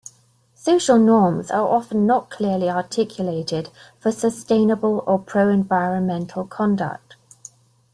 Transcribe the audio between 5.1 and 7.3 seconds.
pro-environmental conduct.